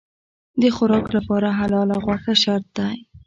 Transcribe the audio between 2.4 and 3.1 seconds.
شرط دی.